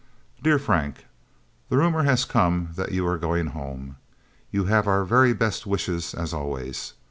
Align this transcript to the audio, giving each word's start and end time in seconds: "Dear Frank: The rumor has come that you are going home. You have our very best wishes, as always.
"Dear 0.41 0.57
Frank: 0.57 1.05
The 1.69 1.77
rumor 1.77 2.01
has 2.05 2.25
come 2.25 2.69
that 2.73 2.91
you 2.91 3.05
are 3.05 3.19
going 3.19 3.45
home. 3.53 3.97
You 4.49 4.65
have 4.65 4.87
our 4.87 5.05
very 5.05 5.31
best 5.33 5.67
wishes, 5.67 6.15
as 6.15 6.33
always. 6.33 6.93